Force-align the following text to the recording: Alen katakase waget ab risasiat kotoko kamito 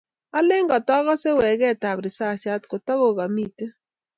Alen 0.37 0.65
katakase 0.71 1.29
waget 1.39 1.81
ab 1.89 1.97
risasiat 2.05 2.63
kotoko 2.71 3.07
kamito 3.17 3.65